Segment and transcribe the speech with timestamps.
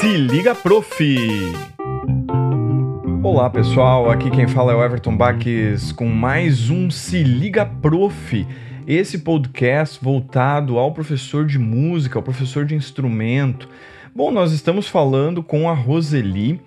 [0.00, 1.04] Se liga, prof!
[3.22, 8.46] Olá pessoal, aqui quem fala é o Everton Baques com mais um Se Liga Prof.
[8.86, 13.68] Esse podcast voltado ao professor de música, ao professor de instrumento.
[14.16, 16.62] Bom, nós estamos falando com a Roseli.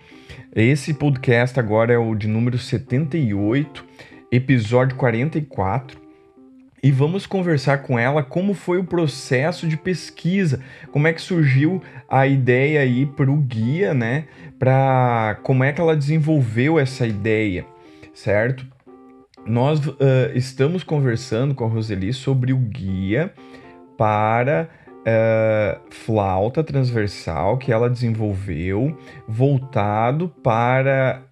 [0.55, 3.84] Esse podcast agora é o de número 78,
[4.31, 6.02] episódio 44
[6.84, 10.59] e vamos conversar com ela como foi o processo de pesquisa,
[10.91, 14.25] como é que surgiu a ideia aí para o guia, né?
[14.59, 17.66] Para como é que ela desenvolveu essa ideia,
[18.13, 18.67] certo?
[19.45, 19.95] Nós uh,
[20.35, 23.34] estamos conversando com a Roseli sobre o guia
[23.97, 24.67] para
[25.00, 31.23] uh, flauta transversal que ela desenvolveu, voltado para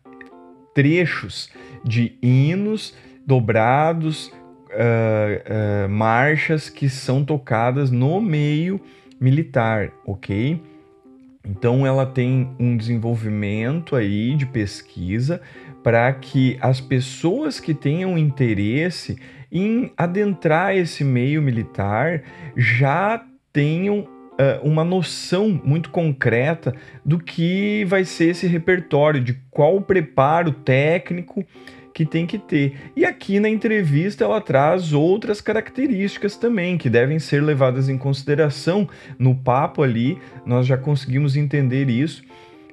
[0.74, 1.50] trechos
[1.84, 2.96] de hinos
[3.26, 4.32] dobrados
[4.74, 8.80] uh, uh, marchas que são tocadas no meio
[9.20, 10.62] militar, ok?
[11.46, 15.42] Então ela tem um desenvolvimento aí de pesquisa
[15.84, 19.18] para que as pessoas que tenham interesse
[19.52, 22.24] em adentrar esse meio militar
[22.56, 24.08] já tenham uh,
[24.64, 31.46] uma noção muito concreta do que vai ser esse repertório, de qual preparo técnico
[32.02, 32.92] que tem que ter.
[32.96, 38.90] E aqui na entrevista ela traz outras características também que devem ser levadas em consideração.
[39.20, 42.24] No papo ali, nós já conseguimos entender isso,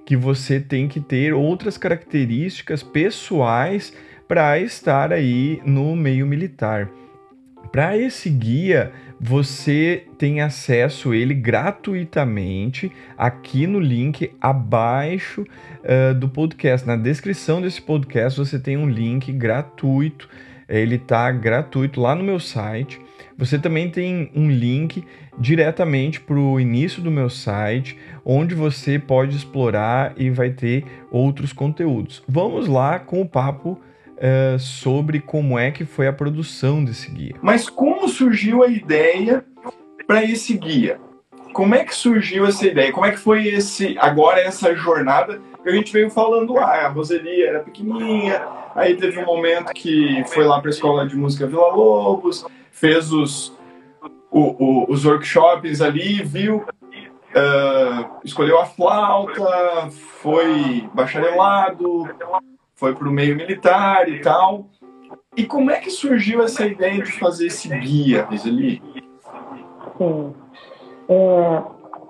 [0.07, 3.93] que você tem que ter outras características pessoais
[4.27, 6.89] para estar aí no meio militar.
[7.70, 16.86] Para esse guia, você tem acesso ele gratuitamente aqui no link abaixo uh, do podcast.
[16.86, 20.28] Na descrição desse podcast você tem um link gratuito.
[20.69, 23.00] Ele está gratuito lá no meu site.
[23.36, 25.05] Você também tem um link
[25.39, 31.52] diretamente para o início do meu site, onde você pode explorar e vai ter outros
[31.52, 32.23] conteúdos.
[32.28, 33.80] Vamos lá com o papo
[34.18, 37.34] uh, sobre como é que foi a produção desse guia.
[37.40, 39.45] Mas como surgiu a ideia
[40.06, 41.01] para esse guia?
[41.52, 42.92] Como é que surgiu essa ideia?
[42.92, 46.86] Como é que foi esse agora essa jornada que a gente veio falando lá?
[46.86, 51.17] A Roseli era pequenininha, aí teve um momento que foi lá para a escola de
[51.17, 53.57] música Vila Lobos, fez os
[54.30, 56.64] o, o, os workshops ali, viu
[57.28, 62.08] Uh, escolheu a flauta, foi bacharelado,
[62.78, 64.66] foi para o meio militar e tal.
[65.36, 68.83] E como é que surgiu essa ideia de fazer esse guia, Roseli?
[69.98, 70.33] Sim.
[71.08, 71.62] É,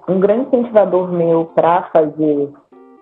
[0.08, 2.52] um grande incentivador meu para fazer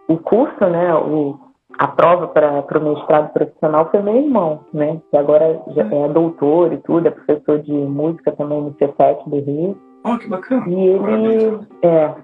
[0.09, 1.39] o curso, né, o,
[1.79, 6.73] a prova para o mestrado profissional foi meu irmão, né, que agora já é doutor
[6.73, 9.77] e tudo, é professor de música também no Cefet do Rio.
[10.05, 10.69] Oh, que bacana.
[10.69, 12.15] E ele, é,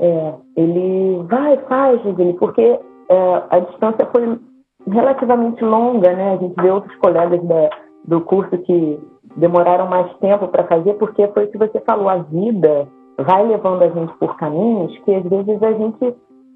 [0.00, 4.38] é, ele vai, faz, ele, porque é, a distância foi
[4.86, 6.34] relativamente longa, né?
[6.34, 7.70] A gente vê outros colegas da,
[8.04, 9.00] do curso que
[9.36, 12.88] demoraram mais tempo para fazer, porque foi o que você falou, a vida
[13.18, 16.14] vai levando a gente por caminhos que às vezes a gente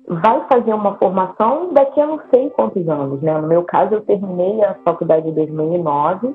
[0.09, 3.39] vai fazer uma formação daqui a não sei quantos anos, né?
[3.41, 6.35] No meu caso, eu terminei a faculdade em 2009,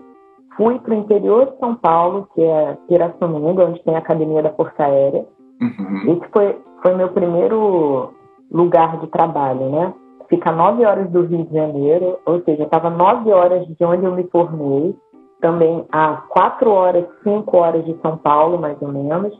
[0.55, 4.51] fui para o interior de São Paulo, que é Pirassununga, onde tem a Academia da
[4.51, 5.25] Força Aérea.
[5.61, 6.13] Uhum.
[6.13, 8.13] Esse foi, foi meu primeiro
[8.51, 9.93] lugar de trabalho, né?
[10.29, 14.13] Fica nove horas do Rio de Janeiro, ou seja, estava nove horas de onde eu
[14.13, 14.95] me formei,
[15.41, 19.33] também a quatro horas, cinco horas de São Paulo, mais ou menos.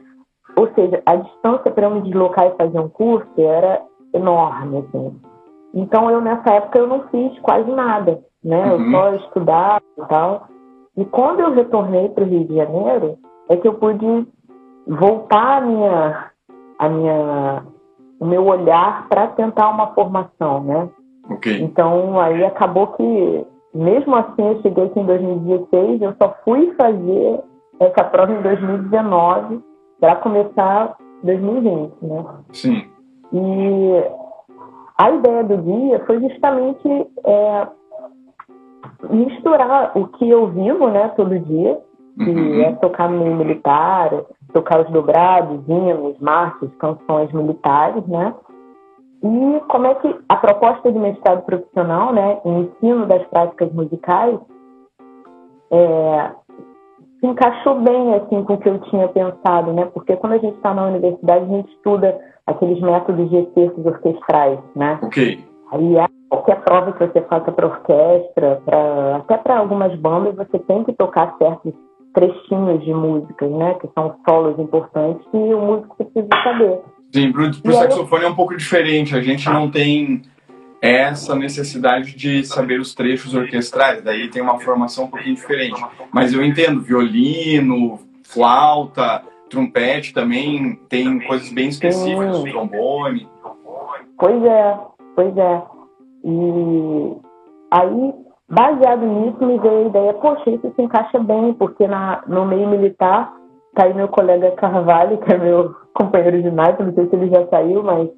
[0.57, 3.81] Ou seja, a distância para eu me deslocar e fazer um curso era
[4.13, 5.19] enorme, assim.
[5.74, 8.69] Então, eu nessa época eu não fiz quase nada, né?
[8.69, 8.91] Eu uhum.
[8.91, 10.47] só estudava e tal.
[10.95, 13.18] E quando eu retornei para o Rio de Janeiro,
[13.50, 14.28] é que eu pude
[14.88, 16.31] voltar a minha,
[16.79, 17.63] a minha
[18.20, 20.90] o meu olhar para tentar uma formação, né?
[21.31, 21.62] Okay.
[21.62, 27.42] Então, aí acabou que, mesmo assim, eu cheguei aqui em 2016, eu só fui fazer
[27.80, 29.59] essa prova em 2019
[30.00, 32.25] para começar 2020, né?
[32.51, 32.86] Sim.
[33.34, 34.04] E
[34.98, 37.68] a ideia do guia foi justamente é,
[39.10, 41.80] misturar o que eu vivo, né, todo dia,
[42.18, 42.62] que uhum.
[42.62, 44.12] é tocar no meio militar,
[44.56, 48.34] tocar os dobrados, hinos, marchas, canções militares, né?
[49.22, 54.40] E como é que a proposta de mestrado profissional, né, em ensino das práticas musicais,
[55.72, 56.31] é,
[57.19, 59.90] se encaixou bem assim com o que eu tinha pensado, né?
[59.94, 62.18] Porque quando a gente está na universidade a gente estuda
[62.48, 65.00] aqueles métodos de exercícios orquestrais, né?
[65.04, 65.44] Ok.
[65.74, 70.60] Aí é qualquer prova que você faça para orquestra, para até para algumas bandas você
[70.60, 71.74] tem que tocar certos
[72.15, 73.75] trechinhos de músicas, né?
[73.75, 76.79] Que são solos importantes que o músico precisa saber.
[77.13, 78.29] Sim, para o saxofone eu...
[78.29, 79.15] é um pouco diferente.
[79.15, 80.23] A gente não tem
[80.81, 84.01] essa necessidade de saber os trechos orquestrais.
[84.01, 85.83] Daí tem uma formação um pouquinho diferente.
[86.12, 92.51] Mas eu entendo, violino, flauta, trompete também tem coisas bem específicas, Sim.
[92.51, 93.27] trombone.
[94.17, 94.77] Pois é,
[95.15, 95.62] pois é.
[96.23, 97.15] E
[97.71, 98.13] aí,
[98.50, 102.68] baseado nisso, me veio a ideia, poxa, isso se encaixa bem, porque na, no meio
[102.68, 103.33] militar,
[103.74, 107.30] tá aí meu colega Carvalho, que é meu companheiro de night, não sei se ele
[107.30, 108.09] já saiu, mas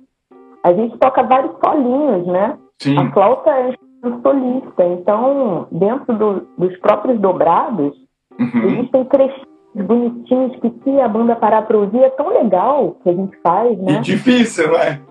[0.63, 2.57] a gente toca vários solinhos, né?
[2.79, 2.97] Sim.
[2.97, 7.95] A flauta é um solista, então, dentro do, dos próprios dobrados,
[8.39, 8.69] uhum.
[8.69, 13.13] existem trechinhos bonitinhos que se a banda parar para ouvir é tão legal que a
[13.13, 13.93] gente faz, né?
[13.93, 15.01] E difícil, né?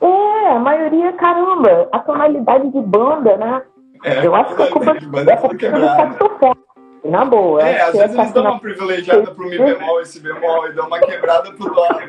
[0.00, 3.62] É, a maioria, caramba, a tonalidade de banda, né?
[4.04, 6.62] É, eu acho que a culpa de banda é do saxofone.
[7.04, 7.62] Na boa.
[7.62, 10.86] É, às vezes eles dão uma privilegiada pro Mi bemol e Si bemol e dão
[10.86, 12.00] uma quebrada pro lado.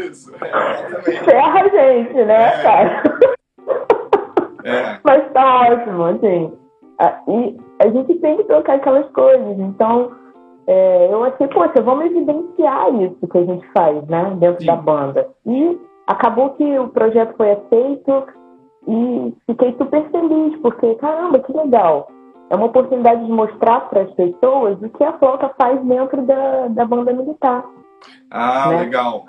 [0.00, 1.12] Isso, é.
[1.24, 2.62] Ferra a gente, né, é.
[2.62, 3.02] cara?
[4.64, 4.98] É.
[5.04, 6.52] Mas tá ótimo, assim.
[7.28, 9.58] E a gente tem que trocar aquelas coisas.
[9.58, 10.12] Então,
[10.66, 14.66] é, eu achei, poxa, vamos evidenciar isso que a gente faz, né, dentro Sim.
[14.66, 15.28] da banda.
[15.46, 18.26] E acabou que o projeto foi aceito
[18.86, 22.08] e fiquei super feliz, porque, caramba, que legal.
[22.50, 26.68] É uma oportunidade de mostrar para as pessoas o que a flauta faz dentro da,
[26.68, 27.64] da banda militar.
[28.30, 28.80] Ah, né?
[28.80, 29.24] legal.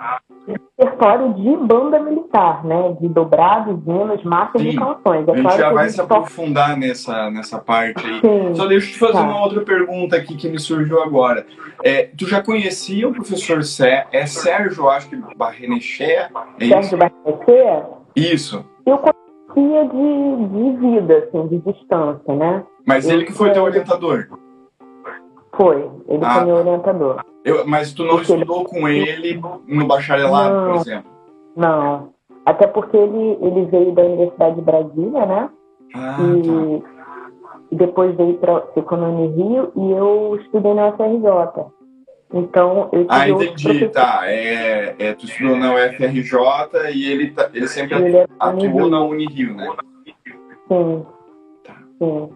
[0.46, 2.94] Repertório de banda militar, né?
[3.00, 4.68] De dobrados, hinos, Sim.
[4.68, 5.26] e canções.
[5.26, 8.20] É a gente claro já vai gente se toca- aprofundar nessa, nessa parte aí.
[8.20, 8.54] Sim.
[8.54, 9.22] Só deixa eu te fazer Tá.
[9.22, 11.46] uma outra pergunta aqui que me surgiu agora.
[11.82, 16.30] É, tu já conhecia o professor Sé, é Sérgio, acho que Barrenechea?
[16.60, 16.66] É?
[16.68, 17.82] Sérgio Barreté,
[18.14, 18.64] Isso.
[18.84, 18.98] eu
[19.60, 22.64] de, de vida, assim, de distância, né?
[22.86, 24.26] Mas ele que foi teu orientador.
[25.56, 26.60] Foi, ele Ah, foi meu tá.
[26.60, 27.24] orientador.
[27.44, 30.76] Eu, mas tu não Porque ele- estudou com ele no bacharelado, por Não.
[30.76, 31.10] exemplo?
[31.56, 32.08] Não,
[32.44, 35.48] até porque ele, ele veio da Universidade de Brasília, né?
[35.94, 36.82] Ah, e,
[37.72, 41.66] e depois veio para ficou no Unirio e eu estudei na UFRJ.
[42.36, 43.16] Então, eu tive tá.
[43.16, 44.20] Ah, entendi, tá.
[44.26, 49.00] É, é, tu estudou na UFRJ e ele, tá, ele sempre Ele é atuou na
[49.02, 49.72] Unirio, né?
[50.68, 51.06] Sim.
[51.64, 51.76] Tá.
[51.98, 52.28] Sim.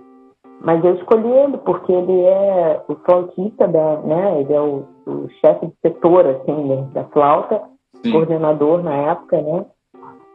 [0.63, 4.41] Mas eu escolhi ele porque ele é o flautista da, né?
[4.41, 7.63] Ele é o, o chefe de setor, assim, da flauta,
[8.03, 8.13] Sim.
[8.13, 9.67] coordenador na época, né?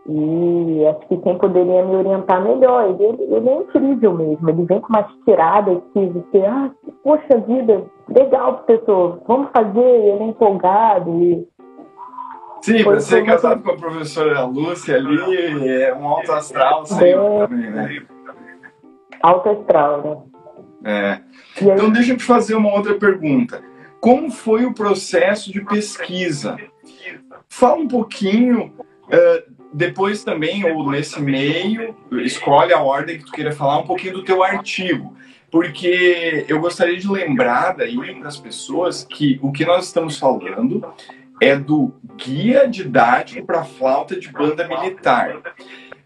[0.08, 2.90] E acho que quem poderia me orientar melhor.
[3.00, 4.50] Ele, ele é incrível mesmo.
[4.50, 6.70] Ele vem com umas tiradas que você, ah,
[7.04, 9.80] poxa vida, legal, professor, vamos fazer.
[9.80, 11.48] Ele é empolgado e
[12.62, 16.84] Sim, Foi- você foi casado muito- com a professora Lúcia ali, é um alto astral
[16.86, 17.48] sempre É.
[17.48, 18.02] também, né?
[19.22, 20.18] alto astral, né?
[20.84, 21.12] É.
[21.64, 23.62] Aí, Então deixa eu te fazer uma outra pergunta.
[24.00, 26.58] Como foi o processo de pesquisa?
[27.50, 28.74] Fala um pouquinho,
[29.12, 29.44] eh,
[29.76, 31.94] depois também, ou nesse meio,
[32.24, 35.18] escolhe a ordem que tu queira falar, um pouquinho do teu artigo.
[35.52, 40.82] Porque eu gostaria de lembrar daí para as pessoas que o que nós estamos falando
[41.42, 45.42] é do Guia Didático para Flauta de Banda Militar.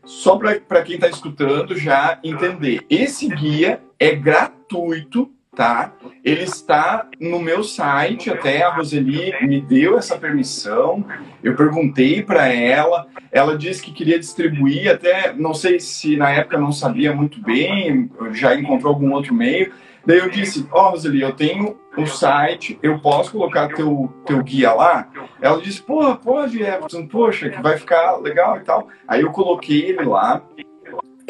[0.04, 2.83] Só para quem está escutando já entender.
[2.89, 5.92] Esse guia é gratuito, tá?
[6.24, 11.04] Ele está no meu site, até a Roseli me deu essa permissão.
[11.44, 16.57] Eu perguntei para ela, ela disse que queria distribuir, até não sei se na época
[16.57, 19.74] não sabia muito bem, já encontrou algum outro meio.
[20.06, 24.42] Daí eu disse: Ó, oh, Roseli, eu tenho o site, eu posso colocar teu, teu
[24.42, 25.10] guia lá?
[25.42, 28.88] Ela disse: Porra, pode, Everton, poxa, que vai ficar legal e tal.
[29.06, 30.42] Aí eu coloquei ele lá.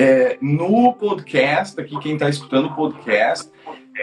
[0.01, 3.51] É, no podcast, aqui quem está escutando o podcast,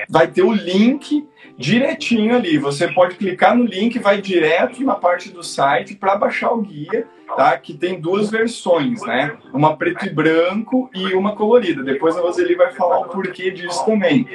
[0.09, 1.27] vai ter o link
[1.59, 2.59] direitinho ali.
[2.59, 7.07] Você pode clicar no link, vai direto na parte do site para baixar o guia,
[7.37, 7.57] tá?
[7.59, 9.37] Que tem duas versões, né?
[9.53, 11.83] Uma preto e branco e uma colorida.
[11.83, 14.29] Depois a Roseli vai falar o porquê disso também.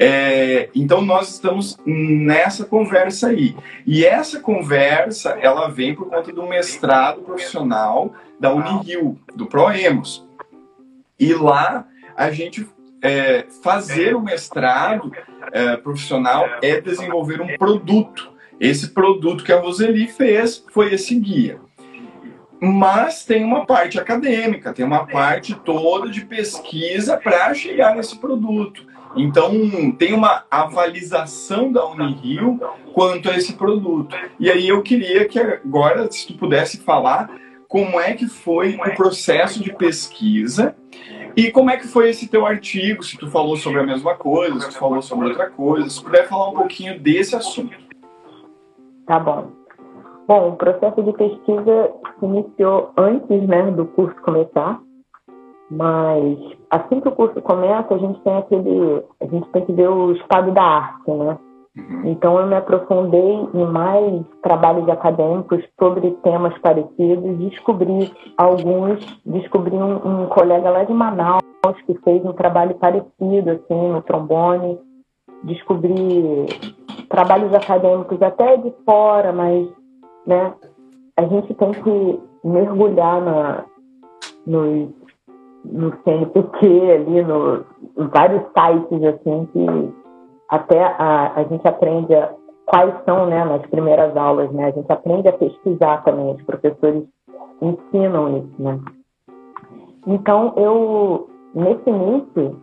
[0.00, 3.54] É, então nós estamos nessa conversa aí.
[3.86, 10.26] E essa conversa, ela vem por conta do mestrado profissional da Unirio, do Proemos.
[11.20, 12.66] E lá a gente
[13.04, 15.12] é, fazer o mestrado
[15.52, 18.32] é, profissional é desenvolver um produto.
[18.58, 21.60] Esse produto que a Roseli fez foi esse guia.
[22.58, 28.86] Mas tem uma parte acadêmica, tem uma parte toda de pesquisa para chegar nesse produto.
[29.14, 29.52] Então,
[29.92, 32.58] tem uma avalização da Unirio
[32.94, 34.16] quanto a esse produto.
[34.40, 37.28] E aí eu queria que agora, se tu pudesse falar
[37.68, 40.74] como é que foi o processo de pesquisa
[41.36, 44.60] e como é que foi esse teu artigo, se tu falou sobre a mesma coisa,
[44.60, 47.76] se tu falou sobre outra coisa, se puder falar um pouquinho desse assunto.
[49.06, 49.48] Tá bom.
[50.26, 54.80] Bom, o processo de pesquisa iniciou antes né, do curso começar,
[55.70, 56.38] mas
[56.70, 60.12] assim que o curso começa, a gente tem aquele, a gente tem que ver o
[60.12, 61.38] estado da arte, né?
[61.76, 62.02] Uhum.
[62.04, 70.22] Então eu me aprofundei em mais trabalhos acadêmicos sobre temas parecidos, descobri alguns, descobri um,
[70.22, 71.42] um colega lá de Manaus
[71.86, 74.78] que fez um trabalho parecido assim no trombone,
[75.42, 76.46] descobri
[77.08, 79.68] trabalhos acadêmicos até de fora, mas
[80.26, 80.54] né,
[81.16, 83.64] a gente tem que mergulhar na,
[84.46, 84.92] no,
[85.64, 87.64] no CNPq ali, no,
[87.98, 90.03] em vários sites assim que
[90.54, 92.32] até a, a gente aprende a,
[92.64, 97.02] quais são, né, nas primeiras aulas, né, a gente aprende a pesquisar também, os professores
[97.60, 98.78] ensinam isso, né.
[100.06, 102.60] Então, eu, nesse início,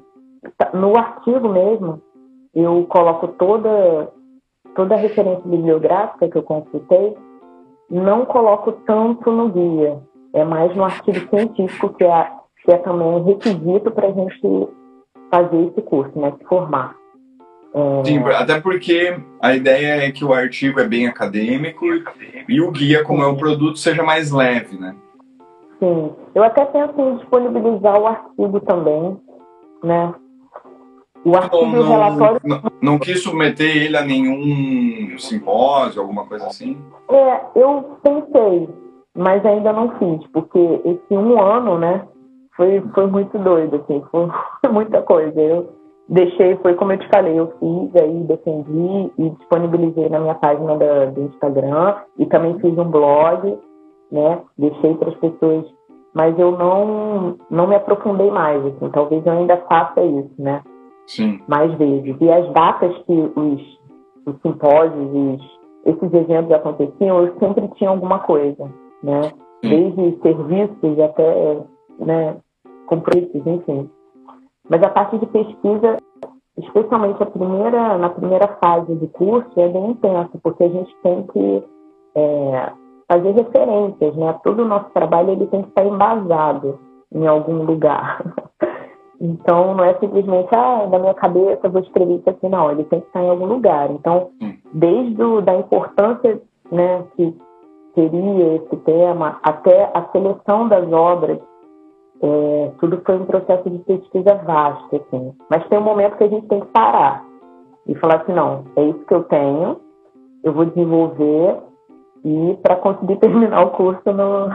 [0.74, 2.02] no artigo mesmo,
[2.54, 4.10] eu coloco toda,
[4.76, 7.18] toda a referência bibliográfica que eu consultei,
[7.90, 10.00] não coloco tanto no guia,
[10.34, 12.32] é mais no artigo científico, que é,
[12.64, 14.70] que é também requisito para a gente
[15.30, 17.01] fazer esse curso, né, se formar.
[18.04, 21.86] Sim, até porque a ideia é que o artigo é bem acadêmico
[22.48, 24.94] e o guia, como é um produto, seja mais leve, né?
[25.80, 29.18] Sim, eu até penso em disponibilizar o artigo também,
[29.84, 30.14] né?
[31.24, 32.42] O artigo não, não, relatório...
[32.44, 36.78] Não, não, quis submeter ele a nenhum simpósio, alguma coisa assim?
[37.10, 38.68] É, eu pensei,
[39.16, 42.06] mas ainda não fiz, porque esse um ano, né,
[42.56, 44.28] foi, foi muito doido, assim, foi
[44.70, 45.40] muita coisa.
[45.40, 45.81] Eu
[46.12, 50.76] deixei, foi como eu te falei, eu fiz, aí defendi e disponibilizei na minha página
[50.76, 53.58] da, do Instagram e também fiz um blog,
[54.12, 54.42] né?
[54.58, 55.66] Deixei para as pessoas,
[56.14, 60.62] mas eu não, não me aprofundei mais, assim, talvez eu ainda faça isso, né?
[61.08, 61.40] Sim.
[61.48, 62.16] Mais vezes.
[62.20, 63.62] E as datas que os,
[64.26, 68.70] os simpósios, os, esses eventos aconteciam, eu sempre tinha alguma coisa,
[69.02, 69.22] né?
[69.64, 71.62] Desde serviços até,
[72.00, 72.36] né,
[72.88, 73.90] compromissos, enfim.
[74.72, 75.98] Mas a parte de pesquisa,
[76.58, 81.24] especialmente a primeira, na primeira fase do curso, é bem intensa, porque a gente tem
[81.24, 81.64] que
[82.16, 82.72] é,
[83.06, 84.34] fazer referências, né?
[84.42, 86.80] Todo o nosso trabalho ele tem que estar embasado
[87.14, 88.24] em algum lugar.
[89.24, 92.72] Então, não é simplesmente, ah, na minha cabeça vou escrever isso aqui, não.
[92.72, 93.92] Ele tem que estar em algum lugar.
[93.92, 94.32] Então,
[94.74, 97.32] desde o, da importância né, que
[97.94, 101.38] teria esse tema, até a seleção das obras
[102.22, 105.34] é, tudo foi um processo de pesquisa vasto, assim.
[105.50, 107.26] Mas tem um momento que a gente tem que parar
[107.88, 109.82] e falar assim, não, é isso que eu tenho,
[110.44, 111.58] eu vou desenvolver
[112.24, 114.50] e para conseguir terminar o curso no,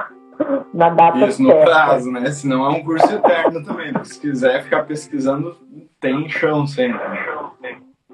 [0.72, 2.30] na data Isso, no prazo, né?
[2.30, 3.92] Senão é um curso eterno também.
[4.04, 5.56] Se quiser ficar pesquisando,
[6.00, 7.00] tem chão sempre.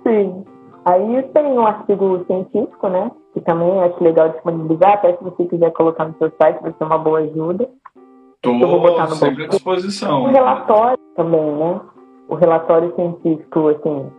[0.02, 0.44] Sim.
[0.85, 3.11] Aí tem um artigo científico, né?
[3.35, 6.85] Que também acho legal disponibilizar, até se você quiser colocar no seu site, vai ser
[6.85, 7.68] uma boa ajuda.
[8.45, 10.25] Estou sempre à disposição.
[10.25, 11.81] O relatório também, né?
[12.29, 14.11] O relatório científico, assim,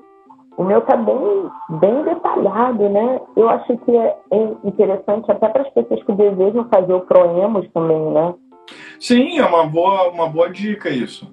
[0.58, 3.20] o meu tá bem, bem detalhado, né?
[3.36, 4.18] Eu acho que é,
[4.64, 8.34] interessante até para as pessoas que desejam fazer o Proemos também, né?
[9.00, 11.30] Sim, é uma boa, uma boa dica isso.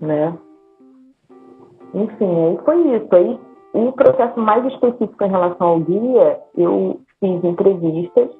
[0.00, 0.32] Né?
[1.92, 3.08] Enfim, aí foi isso.
[3.14, 3.38] Aí,
[3.74, 8.30] um processo mais específico em relação ao guia, eu fiz entrevistas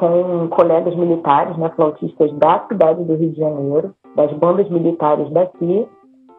[0.00, 5.86] com colegas militares, né, flautistas da cidade do Rio de Janeiro, das bandas militares daqui,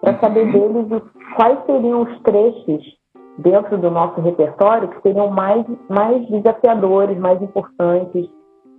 [0.02, 0.84] para saber uhum.
[0.84, 1.04] deles
[1.36, 2.98] quais seriam os trechos
[3.38, 8.28] dentro do nosso repertório que seriam mais, mais desafiadores, mais importantes,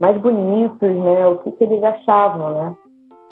[0.00, 1.28] mais bonitos, né?
[1.28, 2.76] O que, que eles achavam, né?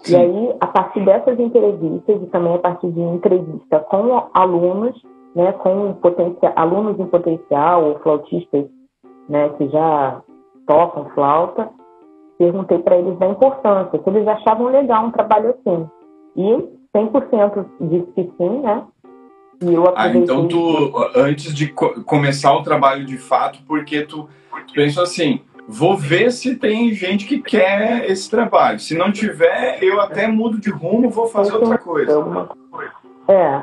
[0.04, 0.12] Sim.
[0.12, 4.96] E aí, a partir dessas entrevistas e também a partir de entrevista com alunos,
[5.34, 8.66] né, com potencial, alunos em potencial ou flautistas,
[9.28, 10.22] né, que já
[10.70, 11.68] tocam flauta,
[12.38, 15.90] perguntei para eles da importância, se eles achavam legal um trabalho assim.
[16.36, 18.84] E 100% disse que sim, né?
[19.60, 24.28] E eu ah, então tu, antes de co começar o trabalho de fato, porque tu,
[24.72, 28.78] pensou assim, vou ver se tem gente que quer esse trabalho.
[28.78, 32.48] Se não tiver, eu até mudo de rumo, vou fazer outra coisa.
[33.28, 33.62] É,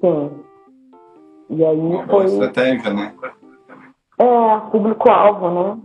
[0.00, 0.30] sim.
[1.50, 2.06] E aí Uma foi...
[2.06, 3.14] boa estratégia, né?
[4.18, 5.78] É, público-alvo, né?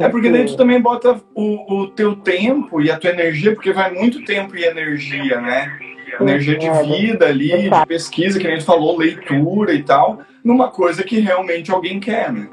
[0.00, 3.72] É porque daí tu também bota o, o teu tempo e a tua energia, porque
[3.72, 5.78] vai muito tempo e energia, né?
[6.18, 10.70] Energia de é, vida ali, de pesquisa, que a gente falou, leitura e tal, numa
[10.70, 12.48] coisa que realmente alguém quer, né?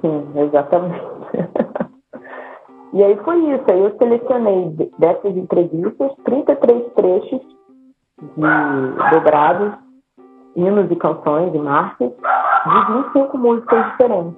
[0.00, 1.04] Sim, exatamente.
[2.92, 7.40] e aí foi isso, aí eu selecionei dessas entrevistas 33 trechos
[8.36, 9.72] de dobrados,
[10.54, 12.12] hinos e canções e marcas
[12.64, 14.34] de 25 músicas diferentes.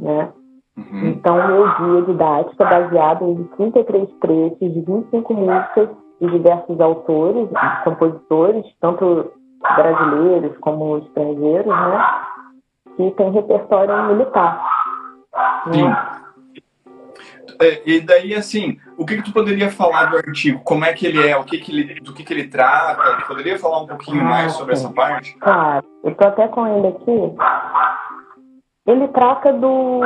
[0.00, 0.32] né?
[0.76, 1.08] Uhum.
[1.08, 5.88] Então, meu guia didático é baseado em 33 trechos de 25 músicas
[6.20, 7.48] de diversos autores,
[7.84, 9.32] compositores, tanto
[9.76, 12.04] brasileiros como estrangeiros, né?
[12.96, 14.66] Que tem repertório militar.
[15.70, 15.88] Sim.
[15.88, 16.11] Né?
[17.60, 20.60] É, e daí, assim, o que, que tu poderia falar do artigo?
[20.64, 21.36] Como é que ele é?
[21.36, 23.16] O que, que ele, do que, que ele trata?
[23.20, 24.84] Tu poderia falar um pouquinho ah, mais sobre sim.
[24.84, 25.36] essa parte?
[25.38, 27.34] Claro, eu tô até com ele aqui.
[28.86, 30.00] Ele trata do,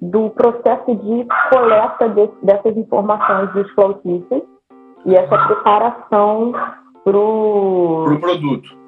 [0.00, 4.42] do processo de coleta de, dessas informações dos flautistas
[5.04, 6.52] e essa preparação
[7.04, 8.78] para o pro produto.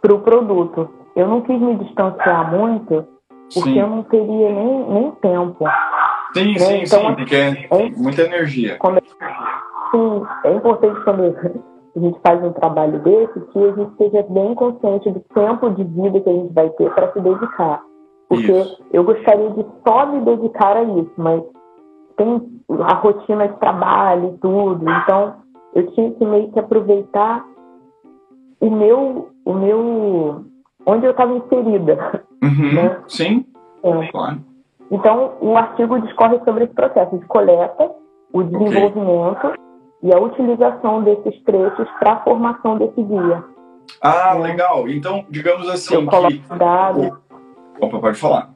[0.00, 0.90] Pro produto.
[1.16, 3.06] Eu não quis me distanciar muito,
[3.52, 3.78] porque sim.
[3.78, 5.64] eu não teria nem, nem tempo.
[6.36, 6.58] Sim, né?
[6.58, 8.78] sim, então, sim, porque é, é muita energia.
[9.90, 14.54] Sim, é importante quando a gente faz um trabalho desse que a gente seja bem
[14.54, 17.82] consciente do tempo de vida que a gente vai ter para se dedicar.
[18.28, 18.82] Porque isso.
[18.92, 21.42] eu gostaria de só me dedicar a isso, mas
[22.16, 25.36] tem a rotina de trabalho e tudo, então
[25.74, 27.44] eu tinha que meio que aproveitar
[28.60, 30.44] o meu, o meu,
[30.86, 32.24] onde eu estava inserida.
[32.42, 33.00] Uhum, né?
[33.06, 33.44] Sim,
[33.82, 34.06] é.
[34.08, 34.55] claro.
[34.90, 37.90] Então, o artigo discorre sobre esse processo de coleta,
[38.32, 39.60] o desenvolvimento okay.
[40.02, 43.44] e a utilização desses trechos para a formação desse guia.
[44.00, 44.48] Ah, né?
[44.48, 44.88] legal.
[44.88, 45.94] Então, digamos assim.
[45.94, 46.58] Eu coloco que...
[46.58, 47.10] dados.
[47.80, 48.50] Opa, pode falar.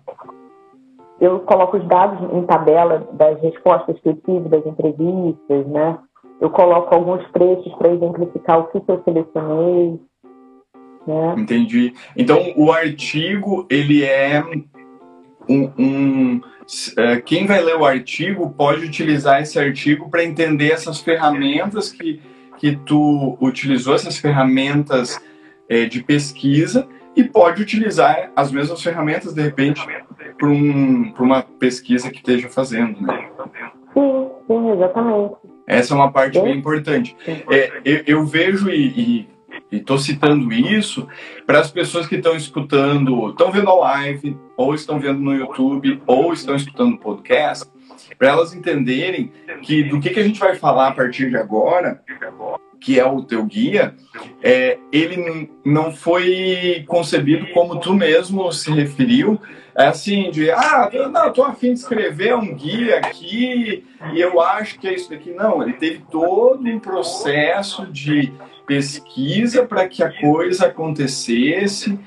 [1.21, 5.99] Eu coloco os dados em tabela das respostas que eu tive das entrevistas, né?
[6.41, 10.01] Eu coloco alguns trechos para exemplificar o que, que eu selecionei.
[11.07, 11.35] Né?
[11.37, 11.93] Entendi.
[12.17, 14.43] Então, o artigo, ele é
[15.51, 16.41] um, um
[16.97, 22.21] é, quem vai ler o artigo pode utilizar esse artigo para entender essas ferramentas que,
[22.59, 25.21] que tu utilizou, essas ferramentas
[25.69, 29.85] é, de pesquisa, e pode utilizar as mesmas ferramentas, de repente,
[30.39, 33.01] para um, uma pesquisa que esteja fazendo.
[33.03, 33.29] Né?
[33.93, 35.35] Sim, sim, exatamente.
[35.67, 37.17] Essa é uma parte bem importante.
[37.27, 39.29] É, eu, eu, vejo e, e
[39.71, 41.07] e estou citando isso
[41.47, 46.03] para as pessoas que estão escutando, estão vendo a live, ou estão vendo no YouTube,
[46.07, 47.67] ou estão escutando o podcast,
[48.19, 52.03] para elas entenderem que do que, que a gente vai falar a partir de agora,
[52.81, 53.95] que é o teu guia,
[54.43, 59.39] é, ele não foi concebido como tu mesmo se referiu,
[59.77, 64.79] é assim, de, ah, não, estou afim de escrever um guia aqui e eu acho
[64.79, 65.31] que é isso daqui.
[65.31, 68.33] Não, ele teve todo um processo de
[68.71, 71.99] pesquisa para que a coisa acontecesse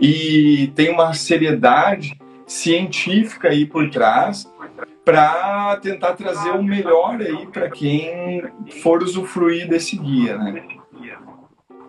[0.00, 4.50] e tem uma seriedade científica aí por trás
[5.04, 8.42] para tentar trazer o melhor aí para quem
[8.80, 10.64] for usufruir desse guia, né?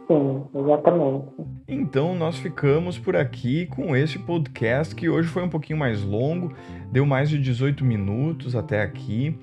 [0.09, 1.25] Sim, exatamente.
[1.65, 6.53] Então nós ficamos por aqui com esse podcast que hoje foi um pouquinho mais longo,
[6.91, 9.39] deu mais de 18 minutos até aqui.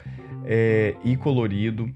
[0.44, 1.90] é, e colorido.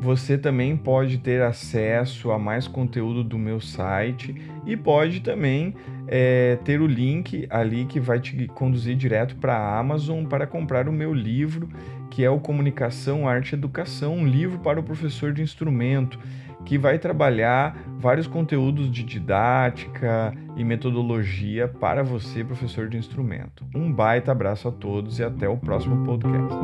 [0.00, 4.34] Você também pode ter acesso a mais conteúdo do meu site
[4.64, 5.74] e pode também
[6.08, 10.88] é, ter o link ali que vai te conduzir direto para a Amazon para comprar
[10.88, 11.68] o meu livro,
[12.10, 16.18] que é o Comunicação, Arte e Educação, um livro para o professor de instrumento,
[16.64, 23.66] que vai trabalhar vários conteúdos de didática e metodologia para você, professor de instrumento.
[23.74, 26.54] Um baita abraço a todos e até o próximo podcast.